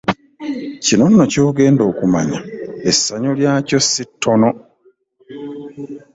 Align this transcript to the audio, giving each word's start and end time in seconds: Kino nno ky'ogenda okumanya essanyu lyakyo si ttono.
Kino 0.83 1.05
nno 1.09 1.23
ky'ogenda 1.31 1.83
okumanya 1.91 2.39
essanyu 2.89 3.31
lyakyo 3.39 3.79
si 3.89 4.03
ttono. 4.09 4.49